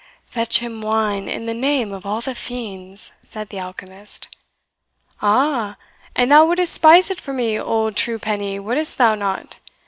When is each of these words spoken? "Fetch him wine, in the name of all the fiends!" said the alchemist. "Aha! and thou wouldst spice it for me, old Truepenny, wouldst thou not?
"Fetch 0.25 0.57
him 0.57 0.81
wine, 0.81 1.29
in 1.29 1.45
the 1.45 1.53
name 1.53 1.93
of 1.93 2.07
all 2.07 2.21
the 2.21 2.33
fiends!" 2.33 3.11
said 3.23 3.49
the 3.49 3.59
alchemist. 3.59 4.35
"Aha! 5.21 5.77
and 6.15 6.31
thou 6.31 6.43
wouldst 6.43 6.73
spice 6.73 7.11
it 7.11 7.21
for 7.21 7.33
me, 7.33 7.59
old 7.59 7.95
Truepenny, 7.95 8.59
wouldst 8.59 8.97
thou 8.97 9.13
not? 9.13 9.59